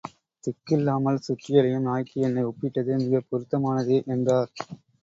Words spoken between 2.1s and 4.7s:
என்னை ஒப்பிட்டது மிகப் பொருத்தமானானதே என்றார்.